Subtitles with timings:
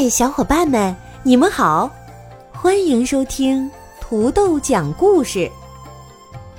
[0.00, 0.94] 嗨，小伙伴们，
[1.24, 1.90] 你们好，
[2.52, 3.68] 欢迎收听
[4.00, 5.50] 土豆讲故事。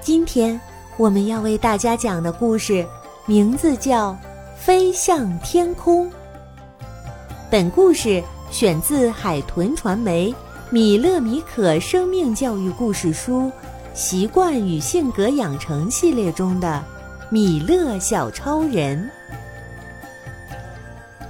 [0.02, 0.60] 今天
[0.98, 2.86] 我们要为大家讲的故事
[3.26, 4.12] 名字叫
[4.58, 6.06] 《飞向天空》。
[7.50, 8.22] 本故事
[8.52, 10.30] 选自海豚传媒
[10.70, 13.44] 《米勒米可生命教育故事书》
[13.94, 16.84] 《习惯与性格养成》系列中的
[17.30, 19.10] 《米勒小超人》。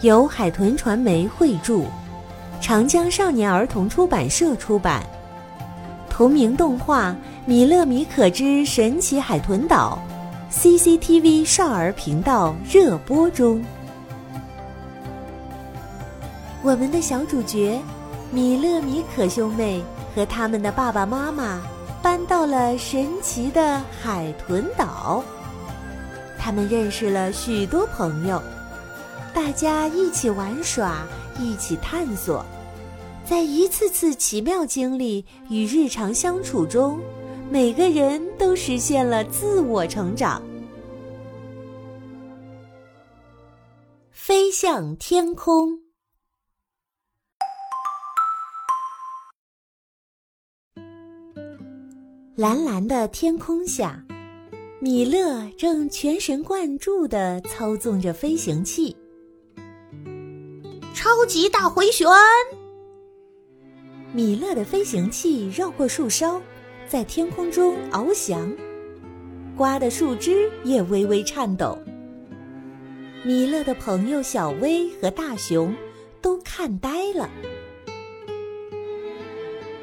[0.02, 1.83] 由海豚传媒绘著，
[2.61, 5.03] 长江少年儿童出版社出版。
[6.09, 7.09] 同名动画
[7.45, 10.00] 《米勒米可之神奇海豚岛》
[10.53, 13.61] ，CCTV 少儿频道热播中。
[16.61, 17.78] 我们的小主角
[18.31, 19.84] 米勒米可兄妹
[20.16, 21.61] 和他们的爸爸妈妈
[22.02, 25.22] 搬到了神奇的海豚岛，
[26.38, 28.41] 他们认识了许多朋友。
[29.40, 31.08] 大家一起玩耍，
[31.40, 32.45] 一起探索，
[33.26, 37.00] 在一次次奇妙经历与日常相处中，
[37.50, 40.44] 每个人都实现了自我成长。
[44.12, 45.80] 飞向天空，
[52.36, 54.03] 蓝蓝的天空下，
[54.81, 58.96] 米勒正全神贯注地操纵着飞行器。
[61.02, 62.06] 超级大回旋！
[64.12, 66.42] 米勒的飞行器绕过树梢，
[66.90, 68.54] 在天空中翱翔，
[69.56, 71.80] 刮的树枝也微微颤抖。
[73.24, 75.74] 米勒的朋友小薇和大熊
[76.22, 77.30] 都看呆了。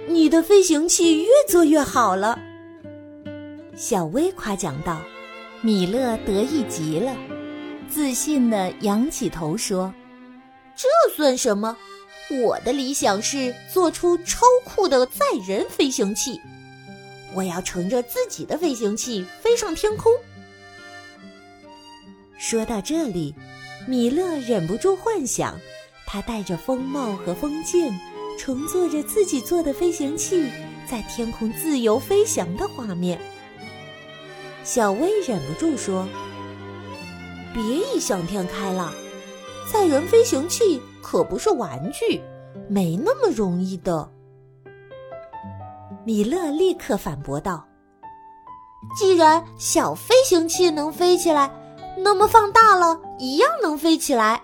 [0.06, 2.38] 你的飞行器越做越好了，
[3.75, 5.00] 小薇夸奖道。
[5.62, 7.16] 米勒得意极了，
[7.88, 9.91] 自信地仰起头说。
[10.76, 11.76] 这算什么？
[12.42, 16.41] 我的理想是做出超酷的载人飞行器。
[17.34, 20.12] 我要乘着自己的飞行器飞上天空。
[22.36, 23.34] 说到这里，
[23.86, 25.59] 米勒忍不住幻想，
[26.06, 27.92] 他戴着风帽和风镜，
[28.38, 30.50] 乘坐着自己做的飞行器
[30.86, 33.20] 在天空自由飞翔的画面。
[34.65, 36.09] 小薇忍不住说
[37.54, 38.92] ：“别异想天开了。”
[39.86, 42.20] 人飞行器可不是玩具，
[42.69, 44.08] 没那么容易的。
[46.04, 47.64] 米勒立刻反驳道
[48.97, 51.50] ：“既然小飞行器能飞起来，
[51.98, 54.41] 那么放大了一样能飞起来。”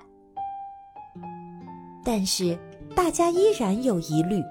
[2.04, 2.58] 但是
[2.96, 4.42] 大家依然有疑虑，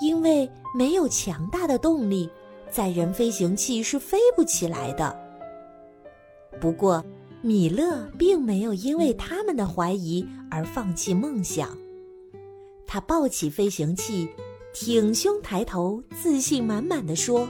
[0.00, 2.30] 因为没有强大的动力，
[2.70, 5.16] 载人飞行器是飞不起来的。
[6.60, 7.04] 不过，
[7.40, 11.78] 米勒并没有因为他们的怀疑而放弃梦想，
[12.86, 14.28] 他抱起飞行器，
[14.74, 17.48] 挺胸抬头，自信满满的说：“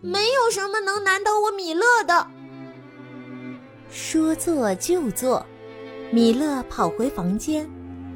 [0.00, 2.26] 没有什么能难倒我米勒的。”
[3.92, 5.44] 说做就做，
[6.10, 7.68] 米勒跑回房间，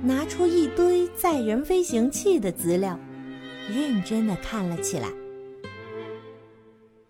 [0.02, 2.98] 拿出一堆载人飞行器的资料，
[3.68, 5.10] 认真的看了起来。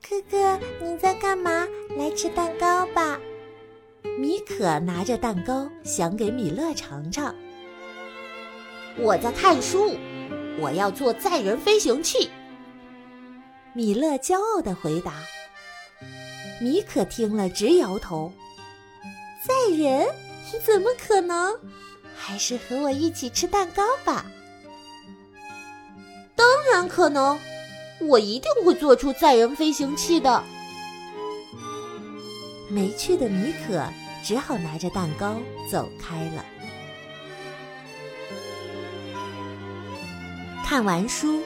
[0.08, 1.66] 哥哥，你在干嘛？
[1.96, 3.18] 来吃蛋糕吧。
[4.18, 7.34] 米可拿着蛋糕，想给米勒尝尝。
[8.98, 9.96] 我在看书，
[10.58, 12.30] 我要做载人飞行器。
[13.74, 15.14] 米勒骄傲的回答。
[16.60, 18.32] 米可听了直摇头
[19.46, 20.06] ：“载人？
[20.64, 21.58] 怎么可能？
[22.14, 24.26] 还是和我一起吃蛋糕吧。”
[26.36, 27.38] 当然可能，
[28.00, 30.44] 我一定会做出载人飞行器的。
[32.72, 33.84] 没趣的米可
[34.22, 35.36] 只好拿着蛋糕
[35.70, 36.42] 走开了。
[40.64, 41.42] 看完书，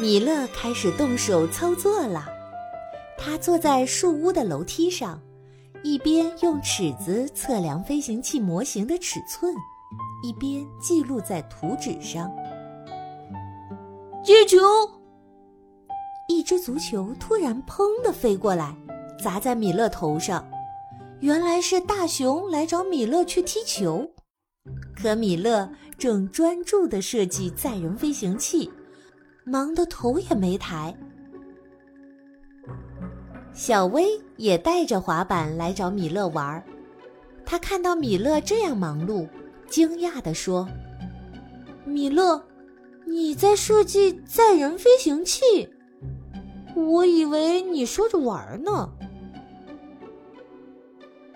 [0.00, 2.26] 米勒开始动手操作了。
[3.18, 5.20] 他坐在树屋的楼梯上，
[5.82, 9.54] 一边用尺子测量飞行器模型的尺寸，
[10.22, 12.32] 一边记录在图纸上。
[14.24, 14.56] 接球！
[16.26, 18.74] 一一只足球突然砰的飞过来，
[19.22, 20.42] 砸在米勒头上。
[21.20, 24.10] 原来是大熊来找米勒去踢球，
[24.96, 28.70] 可米勒正专注地设计载人飞行器，
[29.44, 30.96] 忙得头也没抬。
[33.52, 34.06] 小薇
[34.38, 36.64] 也带着滑板来找米勒玩儿，
[37.44, 39.28] 他看到米勒这样忙碌，
[39.68, 40.66] 惊讶地说
[41.84, 42.42] ：“米勒，
[43.04, 45.68] 你在设计载人飞行器？
[46.74, 48.90] 我以为你说着玩呢。”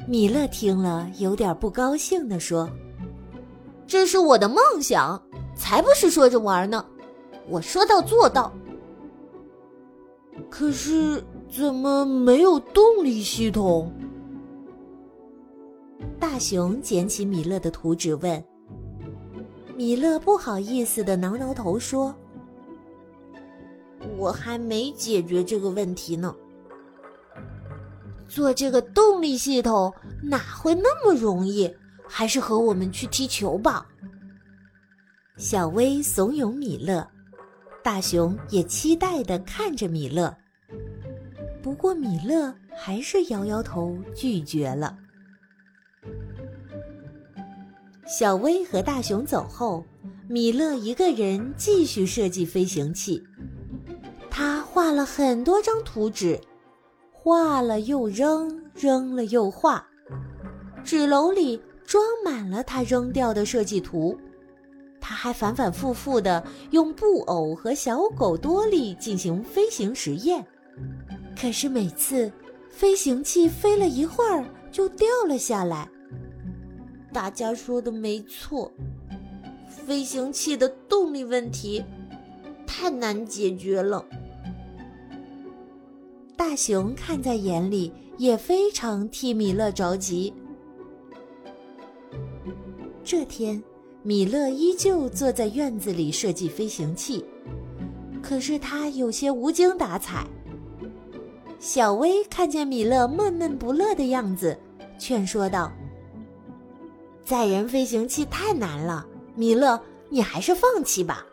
[0.07, 2.69] 米勒听了，有点不高兴地说
[3.87, 5.21] ：“这是我的梦想，
[5.57, 6.85] 才不是说着玩呢！
[7.49, 8.53] 我说到做到。
[10.51, 13.91] 可是怎么没有动力系统？”
[16.21, 18.45] 大熊捡起米勒的图纸问。
[19.75, 22.15] 米勒不好意思的挠挠头说
[24.19, 26.35] ：“我还没解决这个问题呢。”
[28.29, 31.75] 做这个动力系统哪会那么容易？
[32.07, 33.87] 还是和我们去踢球吧。
[35.37, 37.09] 小薇怂恿米勒，
[37.83, 40.37] 大熊也期待的看着米勒。
[41.63, 44.97] 不过米勒还是摇摇头拒绝了。
[48.07, 49.85] 小薇和大熊走后，
[50.29, 53.25] 米勒一个人继续设计飞行器。
[54.31, 56.39] 他画了很多张图纸。
[57.25, 59.83] 画了又扔，扔了又画，
[60.85, 64.15] 纸篓里装满了他扔掉的设计图。
[65.01, 70.45] 他还反反复复的用布偶和小狗多利进行飞行实验，
[71.35, 72.31] 可是每次
[72.69, 75.89] 飞行器飞了一会儿就掉了下来。
[77.11, 78.71] 大家说的没错，
[79.67, 81.83] 飞行器的动力问题
[82.67, 84.05] 太难解决了。
[86.47, 90.31] 大熊看在眼里，也非常替米勒着急。
[93.03, 93.61] 这天，
[94.03, 97.25] 米勒依旧坐在院子里设计飞行器，
[98.23, 100.27] 可是他有些无精打采。
[101.59, 104.57] 小薇看见米勒闷闷不乐的样子，
[104.99, 105.73] 劝说道
[107.25, 109.81] ：“载人飞行器太难了，米勒，
[110.11, 111.25] 你还是放弃吧。”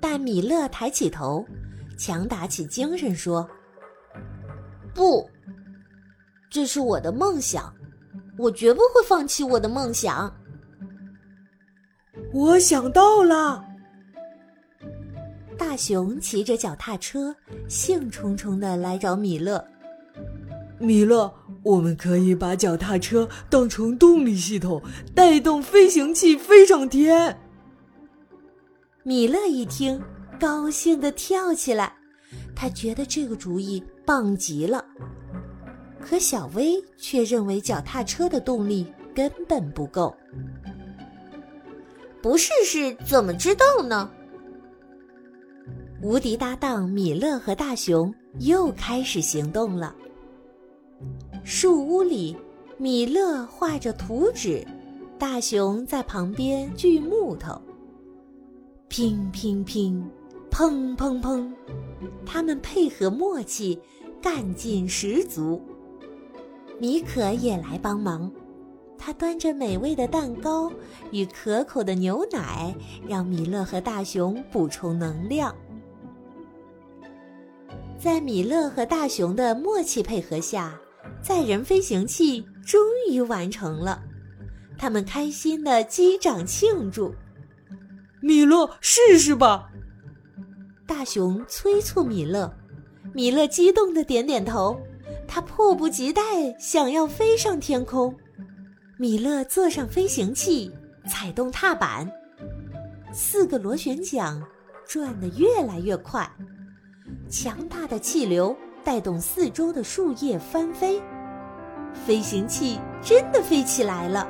[0.00, 1.44] 但米勒抬起头，
[1.98, 3.46] 强打起精神说。
[4.96, 5.28] 不，
[6.50, 7.70] 这是我的梦想，
[8.38, 10.34] 我绝不会放弃我的梦想。
[12.32, 13.62] 我想到了，
[15.58, 17.36] 大熊骑着脚踏车，
[17.68, 19.62] 兴冲冲的来找米勒。
[20.78, 21.30] 米勒，
[21.62, 24.82] 我们可以把脚踏车当成动力系统，
[25.14, 27.38] 带动飞行器飞上天。
[29.02, 30.02] 米勒一听，
[30.40, 31.94] 高兴的跳起来，
[32.54, 33.84] 他觉得这个主意。
[34.06, 34.84] 棒极了，
[36.00, 40.16] 可小薇却认为脚踏车的动力根本不够。
[42.22, 44.10] 不试试怎么知道呢？
[46.02, 49.94] 无敌搭档米勒和大熊又开始行动了。
[51.42, 52.36] 树屋里，
[52.78, 54.64] 米勒画着图纸，
[55.18, 57.60] 大熊在旁边锯木头。
[58.88, 60.08] 乒乒乒，
[60.50, 61.52] 砰砰砰，
[62.24, 63.80] 他们配合默契。
[64.28, 65.62] 干劲十足，
[66.80, 68.28] 米可也来帮忙。
[68.98, 70.68] 他端着美味的蛋糕
[71.12, 72.74] 与可口的牛奶，
[73.06, 75.54] 让米勒和大熊补充能量。
[77.96, 80.76] 在米勒和大熊的默契配合下，
[81.22, 84.02] 载人飞行器终于完成了。
[84.76, 87.14] 他们开心的击掌庆祝。
[88.20, 89.70] 米勒，试试吧！
[90.84, 92.52] 大熊催促米勒。
[93.16, 94.78] 米勒激动的点点头，
[95.26, 96.22] 他迫不及待
[96.58, 98.14] 想要飞上天空。
[98.98, 100.70] 米勒坐上飞行器，
[101.08, 102.12] 踩动踏板，
[103.14, 104.38] 四个螺旋桨
[104.86, 106.30] 转得越来越快，
[107.30, 108.54] 强大的气流
[108.84, 111.00] 带动四周的树叶翻飞，
[111.94, 114.28] 飞行器真的飞起来了。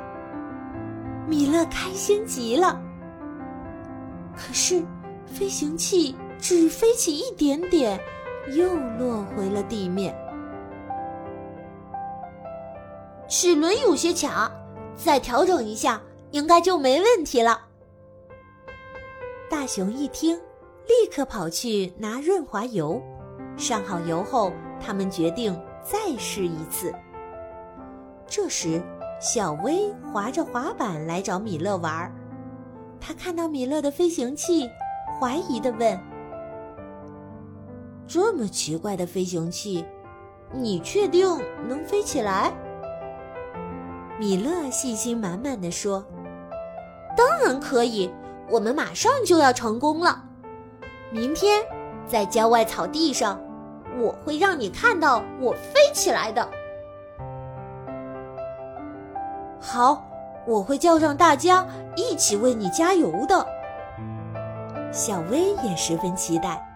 [1.27, 2.81] 米勒开心极了。
[4.33, 4.81] 可是，
[5.25, 7.99] 飞行器只飞起一点点。
[8.55, 10.15] 又落回了地面。
[13.27, 14.51] 齿轮有些卡，
[14.95, 16.01] 再调整一下，
[16.31, 17.59] 应该就没问题了。
[19.49, 20.35] 大熊一听，
[20.87, 23.01] 立刻跑去拿润滑油。
[23.57, 26.93] 上好油后，他们决定再试一次。
[28.27, 28.81] 这时，
[29.19, 32.11] 小薇划着滑板来找米勒玩儿。
[32.99, 34.69] 他看到米勒的飞行器，
[35.19, 35.99] 怀疑的问。
[38.07, 39.85] 这么奇怪的飞行器，
[40.53, 41.27] 你确定
[41.67, 42.53] 能飞起来？
[44.17, 46.05] 米勒信心满满的说
[47.17, 48.09] ：“当然可以，
[48.49, 50.23] 我们马上就要成功了。
[51.11, 51.61] 明天，
[52.07, 53.39] 在郊外草地上，
[53.99, 56.49] 我会让你看到我飞起来的。”
[59.61, 60.07] 好，
[60.47, 63.45] 我会叫上大家一起为你加油的。
[64.93, 66.66] 小薇也十分期待。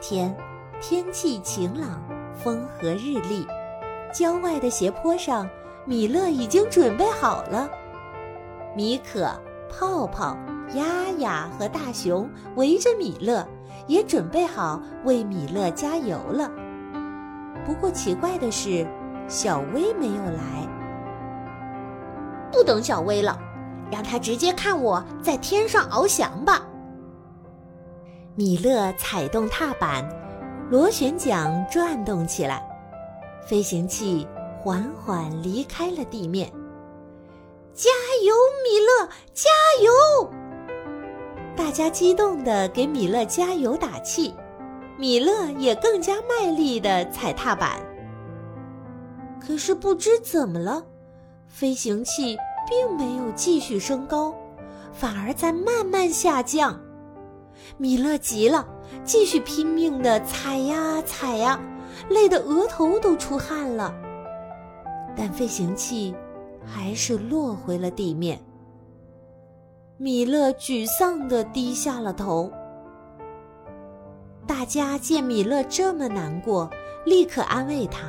[0.00, 0.34] 天，
[0.80, 2.02] 天气晴朗，
[2.34, 3.46] 风和日丽。
[4.12, 5.48] 郊外的斜坡上，
[5.84, 7.68] 米勒已经准备好了。
[8.74, 9.30] 米可、
[9.68, 10.36] 泡泡、
[10.74, 13.46] 丫丫和大熊围着米勒，
[13.86, 16.50] 也准备好为米勒加油了。
[17.66, 18.86] 不过奇怪的是，
[19.28, 20.66] 小薇没有来。
[22.50, 23.38] 不等小薇了，
[23.92, 26.62] 让他直接看我在天上翱翔吧。
[28.40, 30.02] 米勒踩动踏板，
[30.70, 32.66] 螺旋桨转动起来，
[33.46, 34.26] 飞行器
[34.58, 36.50] 缓缓离开了地面。
[37.74, 37.90] 加
[38.24, 39.10] 油，米勒！
[39.34, 39.50] 加
[39.82, 40.30] 油！
[41.54, 44.34] 大家激动地给米勒加油打气，
[44.96, 47.78] 米勒也更加卖力地踩踏板。
[49.38, 50.82] 可是不知怎么了，
[51.46, 54.34] 飞行器并没有继续升高，
[54.94, 56.80] 反而在慢慢下降。
[57.76, 58.66] 米勒急了，
[59.04, 61.60] 继续拼命地踩呀踩呀，
[62.08, 63.94] 累得额头都出汗了。
[65.16, 66.14] 但飞行器
[66.64, 68.38] 还是落回了地面。
[69.96, 72.50] 米勒沮丧地低下了头。
[74.46, 76.68] 大家见米勒这么难过，
[77.04, 78.08] 立刻安慰他：“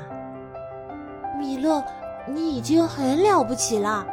[1.38, 1.84] 米勒，
[2.28, 4.08] 你已经很了不起了。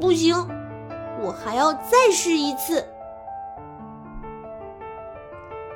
[0.00, 0.34] 不行，
[1.22, 2.84] 我还要再试一次。”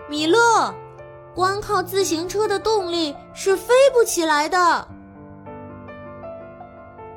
[0.09, 0.73] 米勒，
[1.35, 4.89] 光靠自行车的动力是飞不起来的。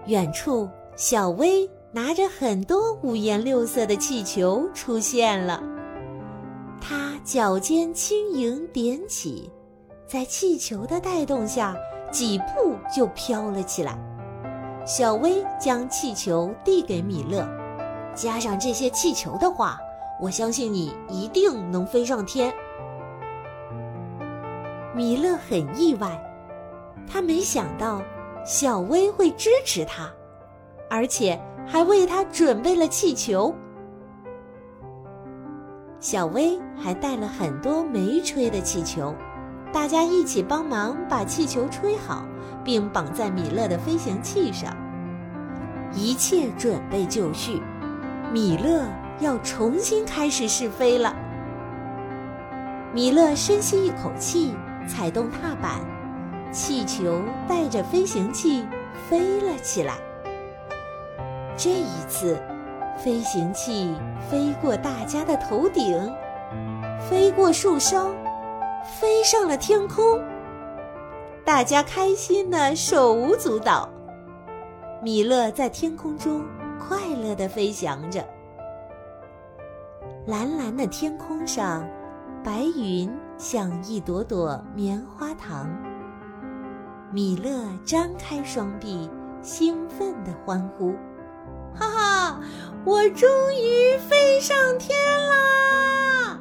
[0.05, 5.62] 远处，小薇拿着很多五颜六色的气球出现了。
[6.81, 9.51] 她脚尖轻盈点起，
[10.08, 11.75] 在气球的带动下，
[12.12, 13.98] 几步就飘了起来。
[14.84, 17.48] 小薇将气球递给米勒，
[18.15, 19.77] 加上这些气球的话，
[20.19, 22.53] 我相信你一定能飞上天。
[24.93, 26.21] 米勒很意外，
[27.07, 28.01] 他没想到
[28.45, 30.11] 小薇会支持他，
[30.89, 33.55] 而且还为他准备了气球。
[36.01, 39.13] 小薇还带了很多没吹的气球，
[39.71, 42.25] 大家一起帮忙把气球吹好，
[42.63, 44.75] 并绑在米勒的飞行器上。
[45.93, 47.61] 一切准备就绪，
[48.33, 48.85] 米勒
[49.19, 51.15] 要重新开始试飞了。
[52.93, 54.53] 米勒深吸一口气。
[54.88, 55.81] 踩动踏板，
[56.51, 58.65] 气球带着飞行器
[59.07, 59.93] 飞了起来。
[61.55, 62.41] 这一次，
[62.97, 63.93] 飞行器
[64.31, 66.11] 飞过大家的头顶，
[67.07, 68.09] 飞过树梢，
[68.99, 70.19] 飞上了天空。
[71.45, 73.88] 大家开心的手舞足蹈。
[75.03, 76.43] 米勒在天空中
[76.79, 78.25] 快乐的飞翔着。
[80.29, 81.83] 蓝蓝的天空上。
[82.43, 85.67] 白云像一朵朵棉花糖。
[87.12, 89.09] 米勒张开双臂，
[89.41, 90.93] 兴奋地欢呼
[91.74, 92.41] ：“哈哈，
[92.86, 94.95] 我终于飞上天
[95.29, 96.39] 啦！”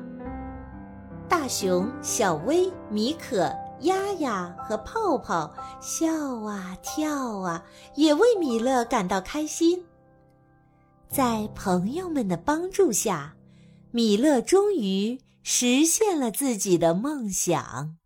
[1.27, 6.07] 大熊、小薇、米可、丫丫和泡泡笑
[6.45, 7.65] 啊跳啊，
[7.95, 9.83] 也为米勒感到开心。
[11.09, 13.35] 在朋友们的帮助下，
[13.99, 15.19] 米勒终于。
[15.43, 17.97] 实现了自己的梦想。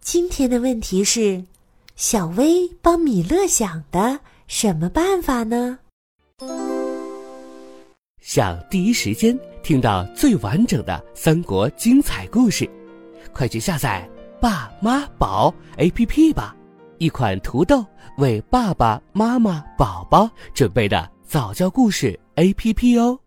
[0.00, 1.44] 今天的问题是：
[1.94, 5.78] 小薇帮米勒想的什么办法呢？
[8.20, 12.68] 想第一时间听到最完整的三国精彩故事，
[13.32, 14.08] 快去下载
[14.42, 16.56] “爸妈宝 ”APP 吧！
[16.98, 17.86] 一款土豆
[18.18, 23.23] 为爸爸妈妈、宝宝准备的早教故事 APP 哦。